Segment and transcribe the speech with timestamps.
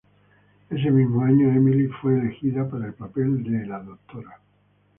[0.71, 4.39] Ese mismo año Emily fue elegida para el papel del "Dra.